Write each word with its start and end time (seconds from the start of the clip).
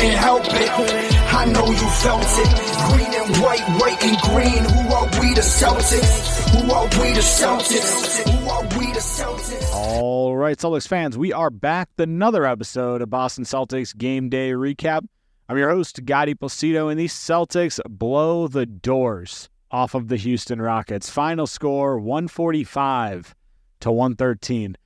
couldn't 0.00 0.16
help 0.16 0.44
it. 0.46 0.70
I 1.32 1.44
know 1.44 1.66
you 1.66 1.88
felt 2.00 2.24
it. 2.24 2.48
Green 2.88 3.12
and 3.20 3.36
white, 3.42 3.60
white 3.80 4.02
and 4.02 4.16
green. 4.22 4.64
Who 4.64 4.94
are 4.94 5.04
we 5.20 5.34
the 5.34 5.42
Celtics? 5.42 6.48
Who 6.52 6.72
are 6.72 6.84
we 6.84 7.12
the 7.12 7.20
Celtics? 7.20 8.22
Who 8.26 8.48
are 8.48 8.62
we 8.78 8.92
the 8.92 9.00
Celtics? 9.00 9.74
All 9.74 10.36
right, 10.36 10.56
Celtics 10.56 10.88
fans, 10.88 11.18
we 11.18 11.34
are 11.34 11.50
back 11.50 11.90
with 11.98 12.08
another 12.08 12.46
episode 12.46 13.02
of 13.02 13.10
Boston 13.10 13.44
Celtics 13.44 13.94
Game 13.94 14.30
Day 14.30 14.52
Recap. 14.52 15.06
I'm 15.50 15.58
your 15.58 15.68
host, 15.68 16.06
Gotti 16.06 16.34
Placido, 16.34 16.88
and 16.88 16.98
these 16.98 17.12
Celtics 17.12 17.78
blow 17.86 18.48
the 18.48 18.64
doors 18.64 19.50
off 19.70 19.94
of 19.94 20.08
the 20.08 20.16
Houston 20.16 20.62
Rockets. 20.62 21.10
Final 21.10 21.46
score 21.46 21.98
145 21.98 23.34
to 23.80 23.92
113. 23.92 24.76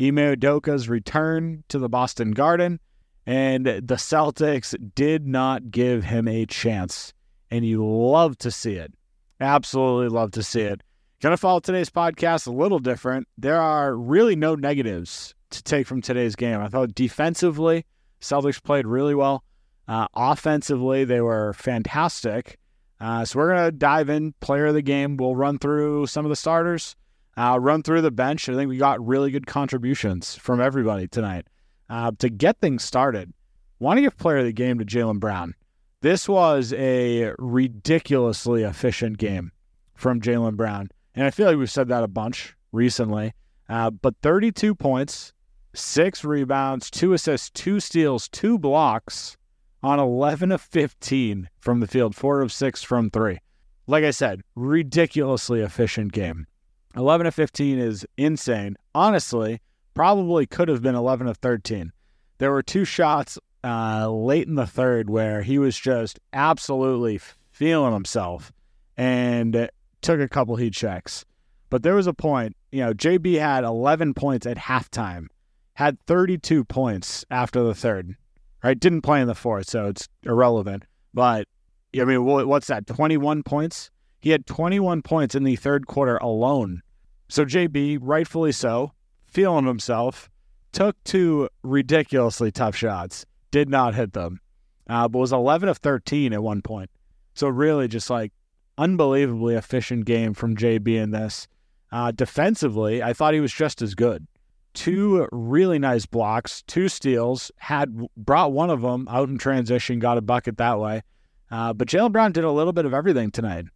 Ime 0.00 0.16
Udoka's 0.16 0.88
return 0.88 1.62
to 1.68 1.78
the 1.78 1.88
Boston 1.88 2.32
Garden, 2.32 2.80
and 3.26 3.66
the 3.66 3.96
Celtics 3.96 4.74
did 4.94 5.26
not 5.26 5.70
give 5.70 6.04
him 6.04 6.28
a 6.28 6.46
chance. 6.46 7.12
And 7.50 7.64
you 7.64 7.86
love 7.86 8.36
to 8.38 8.50
see 8.50 8.74
it. 8.74 8.92
Absolutely 9.40 10.08
love 10.08 10.32
to 10.32 10.42
see 10.42 10.62
it. 10.62 10.82
Gonna 11.20 11.36
follow 11.36 11.60
today's 11.60 11.90
podcast 11.90 12.46
a 12.46 12.50
little 12.50 12.78
different. 12.78 13.28
There 13.38 13.60
are 13.60 13.96
really 13.96 14.36
no 14.36 14.54
negatives 14.54 15.34
to 15.50 15.62
take 15.62 15.86
from 15.86 16.02
today's 16.02 16.36
game. 16.36 16.60
I 16.60 16.68
thought 16.68 16.94
defensively, 16.94 17.86
Celtics 18.20 18.62
played 18.62 18.86
really 18.86 19.14
well. 19.14 19.44
Uh, 19.86 20.06
offensively, 20.14 21.04
they 21.04 21.20
were 21.20 21.52
fantastic. 21.52 22.58
Uh, 23.00 23.24
so 23.24 23.38
we're 23.38 23.54
going 23.54 23.64
to 23.66 23.72
dive 23.72 24.08
in, 24.08 24.34
player 24.40 24.66
of 24.66 24.74
the 24.74 24.82
game. 24.82 25.16
We'll 25.16 25.36
run 25.36 25.58
through 25.58 26.06
some 26.06 26.24
of 26.24 26.30
the 26.30 26.36
starters, 26.36 26.96
uh, 27.36 27.58
run 27.60 27.82
through 27.82 28.00
the 28.00 28.10
bench. 28.10 28.48
I 28.48 28.54
think 28.54 28.68
we 28.68 28.76
got 28.76 29.04
really 29.04 29.30
good 29.30 29.46
contributions 29.46 30.36
from 30.36 30.60
everybody 30.60 31.06
tonight. 31.06 31.46
Uh, 31.94 32.10
to 32.18 32.28
get 32.28 32.58
things 32.58 32.82
started, 32.82 33.32
want 33.78 33.98
to 33.98 34.00
give 34.00 34.18
player 34.18 34.38
of 34.38 34.44
the 34.44 34.52
game 34.52 34.80
to 34.80 34.84
Jaylen 34.84 35.20
Brown. 35.20 35.54
This 36.00 36.28
was 36.28 36.72
a 36.72 37.32
ridiculously 37.38 38.64
efficient 38.64 39.16
game 39.16 39.52
from 39.94 40.20
Jaylen 40.20 40.56
Brown. 40.56 40.90
And 41.14 41.24
I 41.24 41.30
feel 41.30 41.46
like 41.46 41.56
we've 41.56 41.70
said 41.70 41.86
that 41.90 42.02
a 42.02 42.08
bunch 42.08 42.56
recently. 42.72 43.32
Uh, 43.68 43.90
but 43.90 44.16
32 44.22 44.74
points, 44.74 45.32
six 45.72 46.24
rebounds, 46.24 46.90
two 46.90 47.12
assists, 47.12 47.48
two 47.50 47.78
steals, 47.78 48.28
two 48.28 48.58
blocks 48.58 49.36
on 49.80 50.00
11 50.00 50.50
of 50.50 50.60
15 50.62 51.48
from 51.60 51.78
the 51.78 51.86
field, 51.86 52.16
four 52.16 52.40
of 52.40 52.52
six 52.52 52.82
from 52.82 53.08
three. 53.08 53.38
Like 53.86 54.02
I 54.02 54.10
said, 54.10 54.42
ridiculously 54.56 55.60
efficient 55.60 56.10
game. 56.10 56.48
11 56.96 57.28
of 57.28 57.36
15 57.36 57.78
is 57.78 58.04
insane. 58.16 58.76
Honestly, 58.96 59.60
probably 59.94 60.46
could 60.46 60.68
have 60.68 60.82
been 60.82 60.94
11 60.94 61.26
of 61.26 61.38
13. 61.38 61.92
There 62.38 62.50
were 62.50 62.62
two 62.62 62.84
shots 62.84 63.38
uh, 63.62 64.10
late 64.10 64.46
in 64.46 64.56
the 64.56 64.66
third 64.66 65.08
where 65.08 65.42
he 65.42 65.58
was 65.58 65.78
just 65.78 66.20
absolutely 66.32 67.20
feeling 67.50 67.92
himself 67.92 68.52
and 68.96 69.70
took 70.02 70.20
a 70.20 70.28
couple 70.28 70.56
heat 70.56 70.74
checks. 70.74 71.24
But 71.70 71.82
there 71.82 71.94
was 71.94 72.06
a 72.06 72.12
point, 72.12 72.56
you 72.70 72.80
know, 72.80 72.92
JB 72.92 73.38
had 73.38 73.64
11 73.64 74.14
points 74.14 74.46
at 74.46 74.58
halftime, 74.58 75.28
had 75.74 75.98
32 76.06 76.64
points 76.64 77.24
after 77.30 77.62
the 77.62 77.74
third 77.74 78.16
right? 78.64 78.80
Didn't 78.80 79.02
play 79.02 79.20
in 79.20 79.28
the 79.28 79.34
fourth, 79.34 79.68
so 79.68 79.86
it's 79.86 80.08
irrelevant. 80.24 80.84
But 81.12 81.46
I 81.94 82.04
mean, 82.04 82.24
what's 82.24 82.66
that? 82.68 82.86
21 82.88 83.44
points. 83.44 83.90
He 84.20 84.30
had 84.30 84.46
21 84.46 85.02
points 85.02 85.34
in 85.34 85.44
the 85.44 85.54
third 85.54 85.86
quarter 85.86 86.16
alone. 86.16 86.82
So 87.28 87.44
JB, 87.44 87.98
rightfully 88.00 88.52
so, 88.52 88.92
feeling 89.34 89.66
himself, 89.66 90.30
took 90.72 90.96
two 91.04 91.48
ridiculously 91.62 92.50
tough 92.50 92.74
shots, 92.74 93.26
did 93.50 93.68
not 93.68 93.94
hit 93.94 94.14
them, 94.14 94.40
uh, 94.88 95.06
but 95.08 95.18
was 95.18 95.32
11 95.32 95.68
of 95.68 95.78
13 95.78 96.32
at 96.32 96.42
one 96.42 96.62
point. 96.62 96.90
So 97.34 97.48
really, 97.48 97.88
just 97.88 98.08
like 98.08 98.32
unbelievably 98.78 99.54
efficient 99.56 100.06
game 100.06 100.32
from 100.32 100.56
JB 100.56 100.88
in 100.96 101.10
this. 101.10 101.46
Uh, 101.92 102.10
defensively, 102.10 103.02
I 103.02 103.12
thought 103.12 103.34
he 103.34 103.40
was 103.40 103.52
just 103.52 103.82
as 103.82 103.94
good 103.94 104.26
two 104.74 105.26
really 105.32 105.78
nice 105.78 106.04
blocks, 106.04 106.62
two 106.66 106.88
steals, 106.88 107.50
had 107.58 107.96
brought 108.16 108.52
one 108.52 108.70
of 108.70 108.82
them 108.82 109.08
out 109.08 109.28
in 109.28 109.38
transition, 109.38 110.00
got 110.00 110.18
a 110.18 110.22
bucket 110.22 110.58
that 110.58 110.78
way. 110.78 111.02
Uh, 111.50 111.72
but 111.72 111.88
Jaylen 111.88 112.12
Brown 112.12 112.32
did 112.32 112.44
a 112.44 112.50
little 112.50 112.72
bit 112.72 112.84
of 112.84 112.92
everything 112.92 113.30
tonight. 113.30 113.66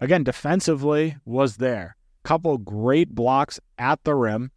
Again, 0.00 0.22
defensively 0.22 1.16
was 1.24 1.56
there. 1.56 1.96
Couple 2.22 2.58
great 2.58 3.14
blocks 3.14 3.58
at 3.78 4.04
the 4.04 4.14
rim. 4.14 4.50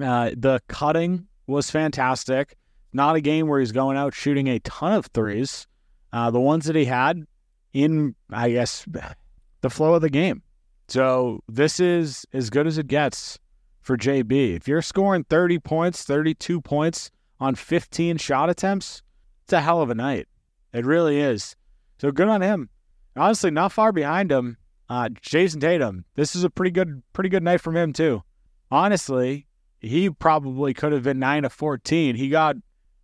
Uh, 0.00 0.30
the 0.36 0.60
cutting 0.68 1.26
was 1.46 1.70
fantastic. 1.70 2.56
Not 2.92 3.16
a 3.16 3.20
game 3.20 3.48
where 3.48 3.60
he's 3.60 3.72
going 3.72 3.96
out 3.96 4.14
shooting 4.14 4.48
a 4.48 4.58
ton 4.60 4.92
of 4.92 5.06
threes. 5.06 5.66
Uh, 6.12 6.30
the 6.30 6.40
ones 6.40 6.66
that 6.66 6.76
he 6.76 6.86
had 6.86 7.24
in, 7.72 8.14
I 8.30 8.50
guess, 8.50 8.86
the 9.60 9.70
flow 9.70 9.94
of 9.94 10.02
the 10.02 10.10
game. 10.10 10.42
So 10.88 11.42
this 11.48 11.80
is 11.80 12.24
as 12.32 12.48
good 12.48 12.66
as 12.66 12.78
it 12.78 12.86
gets 12.86 13.38
for 13.82 13.96
JB. 13.96 14.56
If 14.56 14.68
you're 14.68 14.82
scoring 14.82 15.24
30 15.24 15.58
points, 15.58 16.02
32 16.04 16.60
points 16.60 17.10
on 17.40 17.54
15 17.54 18.16
shot 18.16 18.48
attempts, 18.48 19.02
it's 19.44 19.52
a 19.52 19.60
hell 19.60 19.82
of 19.82 19.90
a 19.90 19.94
night. 19.94 20.28
It 20.72 20.86
really 20.86 21.20
is. 21.20 21.56
So 22.00 22.10
good 22.10 22.28
on 22.28 22.40
him. 22.40 22.70
Honestly, 23.16 23.50
not 23.50 23.72
far 23.72 23.92
behind 23.92 24.30
him, 24.30 24.56
uh, 24.88 25.08
Jayson 25.20 25.60
Tatum. 25.60 26.04
This 26.14 26.36
is 26.36 26.44
a 26.44 26.50
pretty 26.50 26.70
good, 26.70 27.02
pretty 27.12 27.28
good 27.28 27.42
night 27.42 27.60
from 27.60 27.76
him 27.76 27.92
too. 27.92 28.22
Honestly, 28.70 29.46
he 29.80 30.10
probably 30.10 30.74
could 30.74 30.92
have 30.92 31.02
been 31.02 31.18
nine 31.18 31.42
to 31.42 31.50
14. 31.50 32.16
He 32.16 32.28
got 32.28 32.56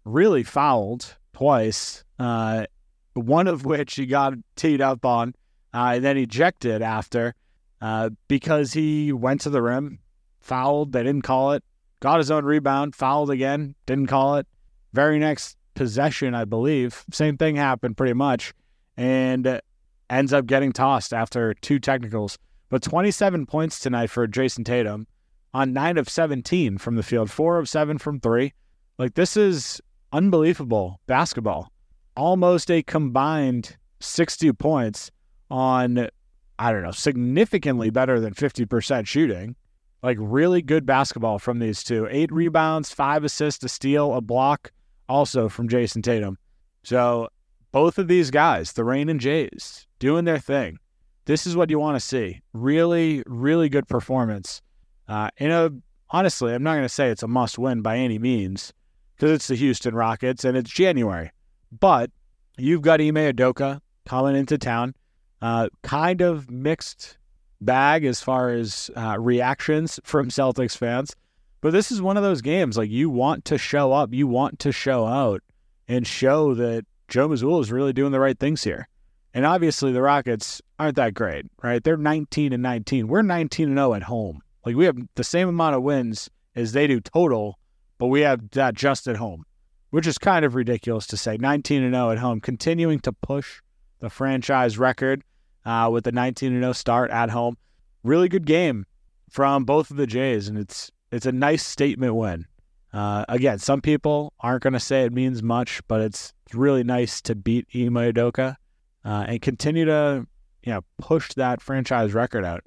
really 0.04 0.42
fouled 0.42 1.16
twice. 1.32 2.04
Uh, 2.18 2.66
one 3.14 3.46
of 3.46 3.64
which 3.64 3.94
he 3.94 4.06
got 4.06 4.34
teed 4.56 4.80
up 4.80 5.04
on, 5.04 5.34
uh, 5.72 5.92
and 5.94 6.04
then 6.04 6.16
ejected 6.16 6.82
after 6.82 7.34
uh, 7.80 8.10
because 8.28 8.72
he 8.72 9.12
went 9.12 9.40
to 9.42 9.50
the 9.50 9.62
rim, 9.62 9.98
fouled. 10.40 10.92
They 10.92 11.02
didn't 11.02 11.22
call 11.22 11.52
it. 11.52 11.62
Got 12.00 12.18
his 12.18 12.30
own 12.30 12.44
rebound, 12.44 12.94
fouled 12.94 13.30
again, 13.30 13.74
didn't 13.86 14.08
call 14.08 14.36
it. 14.36 14.46
Very 14.92 15.18
next 15.18 15.56
possession, 15.74 16.34
I 16.34 16.44
believe, 16.44 17.04
same 17.10 17.36
thing 17.36 17.56
happened 17.56 17.96
pretty 17.96 18.12
much, 18.12 18.52
and 18.96 19.60
ends 20.10 20.32
up 20.32 20.46
getting 20.46 20.72
tossed 20.72 21.12
after 21.12 21.54
two 21.54 21.78
technicals. 21.78 22.38
But 22.68 22.82
27 22.82 23.46
points 23.46 23.80
tonight 23.80 24.10
for 24.10 24.26
Jayson 24.26 24.64
Tatum 24.64 25.06
on 25.54 25.72
9 25.72 25.96
of 25.96 26.10
17 26.10 26.78
from 26.78 26.96
the 26.96 27.02
field, 27.02 27.30
4 27.30 27.58
of 27.58 27.68
7 27.68 27.96
from 27.98 28.20
3. 28.20 28.52
Like, 28.98 29.14
this 29.14 29.36
is 29.36 29.80
unbelievable 30.12 31.00
basketball. 31.06 31.72
Almost 32.16 32.70
a 32.70 32.82
combined 32.82 33.76
60 34.00 34.52
points 34.52 35.10
on, 35.50 36.08
I 36.58 36.72
don't 36.72 36.82
know, 36.82 36.90
significantly 36.90 37.90
better 37.90 38.20
than 38.20 38.34
50% 38.34 39.06
shooting. 39.06 39.56
Like 40.02 40.18
really 40.20 40.60
good 40.60 40.84
basketball 40.84 41.38
from 41.38 41.60
these 41.60 41.82
two. 41.82 42.06
Eight 42.10 42.30
rebounds, 42.30 42.92
five 42.92 43.24
assists, 43.24 43.64
a 43.64 43.68
steal, 43.68 44.14
a 44.14 44.20
block, 44.20 44.70
also 45.08 45.48
from 45.48 45.68
Jayson 45.68 46.02
Tatum. 46.02 46.36
So 46.82 47.28
both 47.72 47.98
of 47.98 48.06
these 48.06 48.30
guys, 48.30 48.72
the 48.74 48.84
Rain 48.84 49.08
and 49.08 49.18
Jays, 49.18 49.86
doing 49.98 50.26
their 50.26 50.38
thing. 50.38 50.78
This 51.24 51.46
is 51.46 51.56
what 51.56 51.70
you 51.70 51.78
want 51.78 51.96
to 51.96 52.06
see. 52.06 52.42
Really, 52.52 53.22
really 53.26 53.70
good 53.70 53.88
performance. 53.88 54.60
Uh, 55.08 55.30
in 55.36 55.50
a 55.50 55.70
honestly, 56.10 56.54
I'm 56.54 56.62
not 56.62 56.72
going 56.72 56.82
to 56.84 56.88
say 56.88 57.10
it's 57.10 57.22
a 57.22 57.28
must 57.28 57.58
win 57.58 57.82
by 57.82 57.98
any 57.98 58.18
means 58.18 58.72
because 59.16 59.32
it's 59.32 59.48
the 59.48 59.56
Houston 59.56 59.94
Rockets 59.94 60.44
and 60.44 60.56
it's 60.56 60.70
January. 60.70 61.30
But 61.78 62.10
you've 62.56 62.82
got 62.82 63.00
Ime 63.00 63.14
Udoka 63.14 63.80
coming 64.06 64.36
into 64.36 64.58
town. 64.58 64.94
Uh, 65.42 65.68
kind 65.82 66.20
of 66.20 66.50
mixed 66.50 67.18
bag 67.60 68.04
as 68.04 68.20
far 68.20 68.50
as 68.50 68.90
uh, 68.96 69.16
reactions 69.18 70.00
from 70.04 70.28
Celtics 70.28 70.76
fans. 70.76 71.14
But 71.60 71.72
this 71.72 71.90
is 71.90 72.00
one 72.02 72.16
of 72.16 72.22
those 72.22 72.42
games 72.42 72.76
like 72.76 72.90
you 72.90 73.08
want 73.10 73.44
to 73.46 73.58
show 73.58 73.92
up, 73.92 74.12
you 74.12 74.26
want 74.26 74.58
to 74.60 74.72
show 74.72 75.06
out 75.06 75.42
and 75.88 76.06
show 76.06 76.54
that 76.54 76.84
Joe 77.08 77.28
Mazzulla 77.28 77.60
is 77.60 77.72
really 77.72 77.92
doing 77.92 78.12
the 78.12 78.20
right 78.20 78.38
things 78.38 78.62
here. 78.64 78.88
And 79.32 79.44
obviously 79.44 79.92
the 79.92 80.02
Rockets 80.02 80.62
aren't 80.78 80.96
that 80.96 81.14
great, 81.14 81.46
right? 81.62 81.82
They're 81.82 81.96
19 81.96 82.52
and 82.52 82.62
19. 82.62 83.08
We're 83.08 83.22
19 83.22 83.68
and 83.68 83.78
0 83.78 83.94
at 83.94 84.04
home. 84.04 84.42
Like 84.64 84.76
we 84.76 84.86
have 84.86 84.98
the 85.14 85.24
same 85.24 85.48
amount 85.48 85.76
of 85.76 85.82
wins 85.82 86.30
as 86.56 86.72
they 86.72 86.86
do 86.86 87.00
total, 87.00 87.58
but 87.98 88.06
we 88.06 88.22
have 88.22 88.50
that 88.50 88.74
just 88.74 89.06
at 89.06 89.16
home, 89.16 89.44
which 89.90 90.06
is 90.06 90.18
kind 90.18 90.44
of 90.44 90.54
ridiculous 90.54 91.06
to 91.08 91.16
say. 91.16 91.36
19 91.36 91.82
and 91.82 91.94
0 91.94 92.10
at 92.10 92.18
home, 92.18 92.40
continuing 92.40 92.98
to 93.00 93.12
push 93.12 93.60
the 94.00 94.10
franchise 94.10 94.78
record 94.78 95.22
uh, 95.64 95.88
with 95.92 96.04
the 96.04 96.12
19 96.12 96.52
and 96.52 96.62
0 96.62 96.72
start 96.72 97.10
at 97.10 97.30
home. 97.30 97.56
Really 98.02 98.28
good 98.28 98.46
game 98.46 98.86
from 99.30 99.64
both 99.64 99.90
of 99.90 99.96
the 99.96 100.06
Jays, 100.06 100.48
and 100.48 100.58
it's 100.58 100.90
it's 101.10 101.26
a 101.26 101.32
nice 101.32 101.64
statement 101.64 102.14
win. 102.14 102.46
Uh, 102.92 103.24
again, 103.28 103.58
some 103.58 103.80
people 103.80 104.32
aren't 104.40 104.62
going 104.62 104.72
to 104.72 104.80
say 104.80 105.04
it 105.04 105.12
means 105.12 105.42
much, 105.42 105.80
but 105.88 106.00
it's 106.00 106.32
really 106.52 106.84
nice 106.84 107.20
to 107.22 107.34
beat 107.34 107.66
Ime 107.74 107.94
Udoka 107.94 108.56
uh, 109.04 109.24
and 109.26 109.42
continue 109.42 109.84
to 109.84 110.26
you 110.62 110.72
know 110.72 110.80
push 110.98 111.32
that 111.34 111.60
franchise 111.60 112.14
record 112.14 112.44
out. 112.44 112.62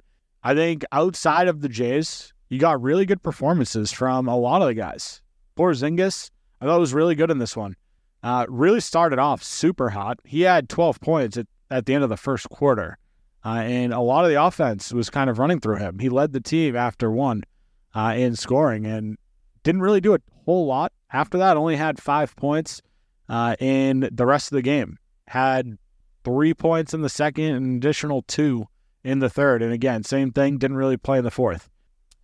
I 0.48 0.54
think 0.54 0.82
outside 0.92 1.46
of 1.46 1.60
the 1.60 1.68
Jays, 1.68 2.32
you 2.48 2.58
got 2.58 2.80
really 2.80 3.04
good 3.04 3.22
performances 3.22 3.92
from 3.92 4.26
a 4.26 4.34
lot 4.34 4.62
of 4.62 4.68
the 4.68 4.72
guys. 4.72 5.20
Porzingis, 5.58 6.30
I 6.58 6.64
thought 6.64 6.80
was 6.80 6.94
really 6.94 7.14
good 7.14 7.30
in 7.30 7.36
this 7.36 7.54
one. 7.54 7.76
uh, 8.22 8.46
really 8.48 8.80
started 8.80 9.18
off 9.18 9.42
super 9.42 9.90
hot. 9.90 10.20
He 10.24 10.40
had 10.40 10.70
12 10.70 11.02
points 11.02 11.36
at, 11.36 11.48
at 11.70 11.84
the 11.84 11.92
end 11.92 12.02
of 12.02 12.08
the 12.08 12.16
first 12.16 12.48
quarter, 12.48 12.96
uh, 13.44 13.60
and 13.62 13.92
a 13.92 14.00
lot 14.00 14.24
of 14.24 14.30
the 14.30 14.42
offense 14.42 14.90
was 14.90 15.10
kind 15.10 15.28
of 15.28 15.38
running 15.38 15.60
through 15.60 15.76
him. 15.76 15.98
He 15.98 16.08
led 16.08 16.32
the 16.32 16.40
team 16.40 16.74
after 16.74 17.10
one 17.10 17.42
uh, 17.94 18.14
in 18.16 18.34
scoring 18.34 18.86
and 18.86 19.18
didn't 19.64 19.82
really 19.82 20.00
do 20.00 20.14
a 20.14 20.18
whole 20.46 20.64
lot 20.64 20.94
after 21.12 21.36
that. 21.36 21.58
Only 21.58 21.76
had 21.76 22.00
five 22.00 22.34
points 22.36 22.80
uh, 23.28 23.54
in 23.60 24.08
the 24.10 24.24
rest 24.24 24.50
of 24.50 24.56
the 24.56 24.62
game. 24.62 24.96
Had 25.26 25.76
three 26.24 26.54
points 26.54 26.94
in 26.94 27.02
the 27.02 27.10
second 27.10 27.54
and 27.54 27.76
additional 27.76 28.22
two 28.22 28.66
in 29.08 29.20
the 29.20 29.30
third. 29.30 29.62
And 29.62 29.72
again, 29.72 30.04
same 30.04 30.32
thing, 30.32 30.58
didn't 30.58 30.76
really 30.76 30.98
play 30.98 31.18
in 31.18 31.24
the 31.24 31.30
fourth. 31.30 31.70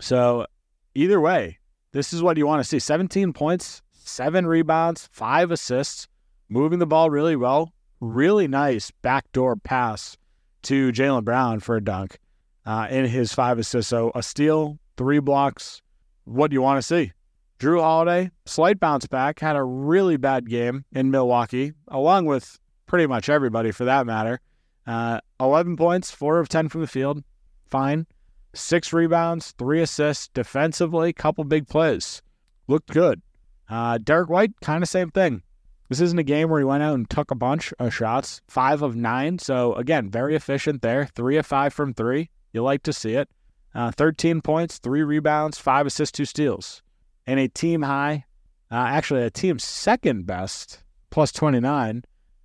So 0.00 0.46
either 0.94 1.18
way, 1.18 1.58
this 1.92 2.12
is 2.12 2.22
what 2.22 2.36
you 2.36 2.46
want 2.46 2.60
to 2.60 2.68
see 2.68 2.78
17 2.78 3.32
points, 3.32 3.80
seven 3.92 4.46
rebounds, 4.46 5.08
five 5.10 5.50
assists, 5.50 6.06
moving 6.50 6.80
the 6.80 6.86
ball 6.86 7.08
really 7.08 7.36
well. 7.36 7.72
Really 8.00 8.46
nice 8.46 8.90
backdoor 8.90 9.56
pass 9.56 10.18
to 10.64 10.92
Jaylen 10.92 11.24
Brown 11.24 11.60
for 11.60 11.76
a 11.76 11.80
dunk 11.82 12.18
uh, 12.66 12.86
in 12.90 13.06
his 13.06 13.32
five 13.32 13.58
assists. 13.58 13.88
So 13.88 14.12
a 14.14 14.22
steal, 14.22 14.78
three 14.98 15.20
blocks. 15.20 15.80
What 16.24 16.50
do 16.50 16.54
you 16.54 16.62
want 16.62 16.78
to 16.78 16.82
see? 16.82 17.12
Jrue 17.58 17.80
Holiday, 17.80 18.30
slight 18.44 18.78
bounce 18.78 19.06
back, 19.06 19.40
had 19.40 19.56
a 19.56 19.62
really 19.62 20.18
bad 20.18 20.50
game 20.50 20.84
in 20.92 21.10
Milwaukee, 21.10 21.72
along 21.88 22.26
with 22.26 22.58
pretty 22.84 23.06
much 23.06 23.30
everybody 23.30 23.70
for 23.70 23.86
that 23.86 24.04
matter. 24.04 24.40
Uh, 24.86 25.20
11 25.40 25.76
points, 25.76 26.10
four 26.10 26.38
of 26.38 26.48
10 26.48 26.68
from 26.68 26.80
the 26.80 26.86
field. 26.86 27.22
Fine. 27.66 28.06
Six 28.54 28.92
rebounds, 28.92 29.52
three 29.58 29.80
assists. 29.80 30.28
Defensively, 30.28 31.12
couple 31.12 31.44
big 31.44 31.68
plays. 31.68 32.22
Looked 32.68 32.90
good. 32.90 33.20
Uh, 33.68 33.98
Derrick 33.98 34.28
White, 34.28 34.52
kind 34.60 34.82
of 34.82 34.88
same 34.88 35.10
thing. 35.10 35.42
This 35.88 36.00
isn't 36.00 36.18
a 36.18 36.24
game 36.24 36.48
where 36.48 36.60
he 36.60 36.64
went 36.64 36.82
out 36.82 36.94
and 36.94 37.08
took 37.08 37.30
a 37.30 37.36
bunch 37.36 37.72
of 37.78 37.92
shots, 37.92 38.40
five 38.48 38.82
of 38.82 38.96
nine. 38.96 39.38
So, 39.38 39.74
again, 39.74 40.10
very 40.10 40.34
efficient 40.34 40.82
there. 40.82 41.06
Three 41.06 41.36
of 41.36 41.46
five 41.46 41.74
from 41.74 41.92
three. 41.92 42.30
You 42.52 42.62
like 42.62 42.82
to 42.84 42.92
see 42.92 43.14
it. 43.14 43.28
Uh, 43.74 43.90
13 43.90 44.40
points, 44.40 44.78
three 44.78 45.02
rebounds, 45.02 45.58
five 45.58 45.86
assists, 45.86 46.16
two 46.16 46.24
steals. 46.24 46.82
And 47.26 47.40
a 47.40 47.48
team 47.48 47.82
high, 47.82 48.24
uh, 48.70 48.76
actually, 48.76 49.22
a 49.24 49.30
team 49.30 49.58
second 49.58 50.26
best, 50.26 50.82
plus 51.10 51.32
29, 51.32 52.04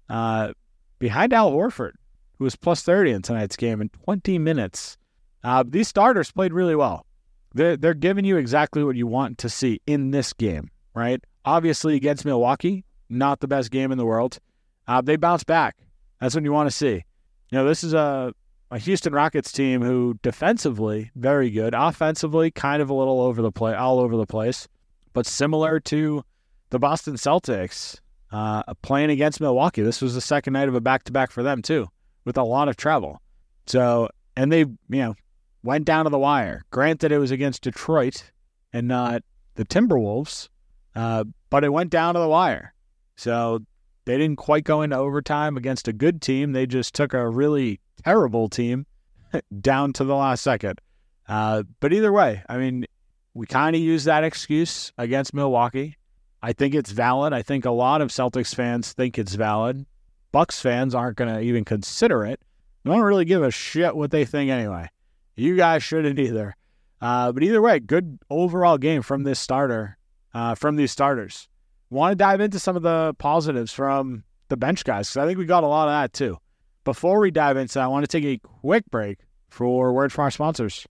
uh, 0.09 0.53
behind 0.97 1.33
Al 1.33 1.51
Horford, 1.51 1.93
who 2.39 2.45
was 2.45 2.55
plus 2.55 2.81
30 2.81 3.11
in 3.11 3.21
tonight's 3.21 3.55
game 3.55 3.81
in 3.81 3.89
20 3.89 4.39
minutes. 4.39 4.97
Uh, 5.43 5.63
these 5.67 5.87
starters 5.87 6.31
played 6.31 6.53
really 6.53 6.75
well. 6.75 7.05
They're, 7.53 7.77
they're 7.77 7.93
giving 7.93 8.25
you 8.25 8.37
exactly 8.37 8.83
what 8.83 8.95
you 8.95 9.07
want 9.07 9.37
to 9.39 9.49
see 9.49 9.81
in 9.85 10.11
this 10.11 10.33
game, 10.33 10.69
right? 10.93 11.23
Obviously, 11.45 11.95
against 11.95 12.25
Milwaukee, 12.25 12.85
not 13.09 13.39
the 13.39 13.47
best 13.47 13.71
game 13.71 13.91
in 13.91 13.97
the 13.97 14.05
world. 14.05 14.39
Uh, 14.87 15.01
they 15.01 15.15
bounce 15.15 15.43
back. 15.43 15.77
That's 16.19 16.35
what 16.35 16.43
you 16.43 16.51
want 16.51 16.69
to 16.69 16.75
see. 16.75 17.03
You 17.51 17.57
know, 17.57 17.65
this 17.65 17.83
is 17.83 17.93
a, 17.93 18.33
a 18.71 18.79
Houston 18.79 19.13
Rockets 19.13 19.51
team 19.51 19.81
who 19.81 20.19
defensively 20.21 21.11
very 21.15 21.49
good, 21.49 21.73
offensively 21.73 22.51
kind 22.51 22.81
of 22.81 22.89
a 22.89 22.93
little 22.93 23.21
over 23.21 23.41
the 23.41 23.51
play, 23.51 23.73
all 23.73 23.99
over 23.99 24.15
the 24.15 24.25
place, 24.25 24.67
but 25.13 25.25
similar 25.25 25.79
to 25.81 26.23
the 26.69 26.79
Boston 26.79 27.15
Celtics 27.15 27.99
uh, 28.31 28.61
playing 28.81 29.09
against 29.09 29.41
Milwaukee. 29.41 29.81
This 29.81 30.01
was 30.01 30.13
the 30.13 30.21
second 30.21 30.53
night 30.53 30.67
of 30.67 30.75
a 30.75 30.81
back 30.81 31.03
to 31.05 31.11
back 31.11 31.31
for 31.31 31.41
them 31.41 31.61
too, 31.61 31.87
with 32.25 32.37
a 32.37 32.43
lot 32.43 32.67
of 32.67 32.77
travel. 32.77 33.21
So, 33.65 34.09
and 34.35 34.51
they, 34.51 34.59
you 34.59 34.77
know, 34.89 35.15
went 35.63 35.85
down 35.85 36.05
to 36.05 36.09
the 36.09 36.19
wire. 36.19 36.63
Granted, 36.71 37.11
it 37.11 37.19
was 37.19 37.31
against 37.31 37.63
Detroit 37.63 38.31
and 38.73 38.87
not 38.87 39.23
the 39.55 39.65
Timberwolves, 39.65 40.49
uh, 40.95 41.25
but 41.49 41.63
it 41.63 41.73
went 41.73 41.89
down 41.89 42.13
to 42.13 42.19
the 42.19 42.27
wire. 42.27 42.73
So 43.15 43.59
they 44.05 44.17
didn't 44.17 44.37
quite 44.37 44.63
go 44.63 44.81
into 44.81 44.95
overtime 44.95 45.57
against 45.57 45.87
a 45.87 45.93
good 45.93 46.21
team. 46.21 46.53
They 46.53 46.65
just 46.65 46.93
took 46.93 47.13
a 47.13 47.29
really 47.29 47.79
terrible 48.03 48.49
team 48.49 48.85
down 49.61 49.93
to 49.93 50.03
the 50.03 50.15
last 50.15 50.43
second. 50.43 50.79
Uh, 51.27 51.63
but 51.79 51.93
either 51.93 52.11
way, 52.11 52.41
I 52.49 52.57
mean, 52.57 52.85
we 53.33 53.45
kind 53.45 53.75
of 53.75 53.81
use 53.81 54.05
that 54.05 54.23
excuse 54.23 54.91
against 54.97 55.33
Milwaukee. 55.33 55.97
I 56.41 56.53
think 56.53 56.73
it's 56.73 56.91
valid. 56.91 57.33
I 57.33 57.41
think 57.41 57.65
a 57.65 57.71
lot 57.71 58.01
of 58.01 58.09
Celtics 58.09 58.55
fans 58.55 58.93
think 58.93 59.19
it's 59.19 59.35
valid. 59.35 59.85
Bucks 60.31 60.61
fans 60.61 60.93
aren't 60.93 61.17
going 61.17 61.33
to 61.33 61.41
even 61.41 61.65
consider 61.65 62.25
it. 62.25 62.39
They 62.83 62.91
don't 62.91 63.01
really 63.01 63.25
give 63.25 63.43
a 63.43 63.51
shit 63.51 63.95
what 63.95 64.11
they 64.11 64.25
think 64.25 64.49
anyway. 64.49 64.89
You 65.35 65.55
guys 65.55 65.83
shouldn't 65.83 66.19
either. 66.19 66.55
Uh, 67.01 67.31
but 67.31 67.43
either 67.43 67.61
way, 67.61 67.79
good 67.79 68.19
overall 68.29 68.77
game 68.77 69.01
from 69.01 69.23
this 69.23 69.39
starter, 69.39 69.97
uh, 70.33 70.55
from 70.55 70.75
these 70.75 70.91
starters. 70.91 71.47
Want 71.89 72.11
to 72.11 72.15
dive 72.15 72.41
into 72.41 72.59
some 72.59 72.75
of 72.75 72.83
the 72.83 73.15
positives 73.17 73.73
from 73.73 74.23
the 74.49 74.57
bench 74.57 74.83
guys 74.83 75.09
because 75.09 75.17
I 75.23 75.25
think 75.25 75.39
we 75.39 75.45
got 75.45 75.63
a 75.63 75.67
lot 75.67 75.87
of 75.87 75.93
that 75.93 76.13
too. 76.13 76.37
Before 76.83 77.19
we 77.19 77.31
dive 77.31 77.57
into 77.57 77.75
that, 77.75 77.83
I 77.83 77.87
want 77.87 78.03
to 78.03 78.07
take 78.07 78.25
a 78.25 78.37
quick 78.37 78.83
break 78.91 79.19
for 79.49 79.93
word 79.93 80.11
from 80.11 80.23
our 80.23 80.31
sponsors. 80.31 80.85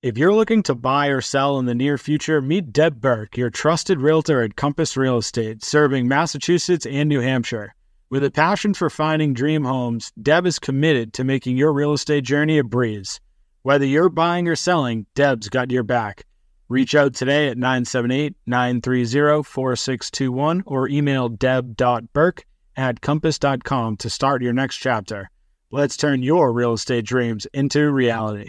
If 0.00 0.16
you're 0.16 0.34
looking 0.34 0.62
to 0.64 0.74
buy 0.74 1.08
or 1.08 1.20
sell 1.20 1.58
in 1.58 1.66
the 1.66 1.74
near 1.74 1.98
future, 1.98 2.40
meet 2.40 2.72
Deb 2.72 3.00
Burke, 3.00 3.36
your 3.36 3.50
trusted 3.50 4.00
realtor 4.00 4.42
at 4.42 4.56
Compass 4.56 4.96
Real 4.96 5.18
Estate, 5.18 5.64
serving 5.64 6.06
Massachusetts 6.06 6.86
and 6.86 7.08
New 7.08 7.20
Hampshire. 7.20 7.74
With 8.10 8.24
a 8.24 8.30
passion 8.30 8.72
for 8.72 8.88
finding 8.88 9.34
dream 9.34 9.64
homes, 9.64 10.12
Deb 10.22 10.46
is 10.46 10.58
committed 10.58 11.12
to 11.12 11.24
making 11.24 11.58
your 11.58 11.74
real 11.74 11.92
estate 11.92 12.24
journey 12.24 12.56
a 12.56 12.64
breeze. 12.64 13.20
Whether 13.64 13.84
you're 13.84 14.08
buying 14.08 14.48
or 14.48 14.56
selling, 14.56 15.04
Deb's 15.14 15.50
got 15.50 15.70
your 15.70 15.82
back. 15.82 16.24
Reach 16.70 16.94
out 16.94 17.12
today 17.12 17.48
at 17.48 17.58
978 17.58 18.34
930 18.46 19.42
4621 19.42 20.62
or 20.64 20.88
email 20.88 21.28
deb.burke 21.28 22.46
at 22.78 23.02
compass.com 23.02 23.98
to 23.98 24.08
start 24.08 24.40
your 24.40 24.54
next 24.54 24.78
chapter. 24.78 25.28
Let's 25.70 25.98
turn 25.98 26.22
your 26.22 26.50
real 26.50 26.72
estate 26.72 27.04
dreams 27.04 27.46
into 27.52 27.90
reality. 27.90 28.48